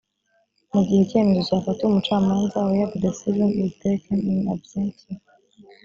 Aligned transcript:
mu 0.71 0.79
gihe 0.87 1.01
icyemezo 1.05 1.41
cyafatiwe 1.49 1.87
umucamanza 1.89 2.57
where 2.69 2.89
the 2.91 2.99
decision 3.05 3.49
is 3.63 3.71
taken 3.83 4.17
in 4.31 4.39
absentia 4.53 5.15